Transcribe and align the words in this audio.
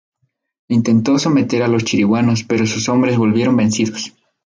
Intentó 0.69 1.19
someter 1.19 1.61
a 1.61 1.67
los 1.67 1.83
chiriguanos, 1.83 2.43
pero 2.43 2.65
sus 2.65 2.89
hombres 2.89 3.19
volvieron 3.19 3.55
vencidos. 3.55 4.15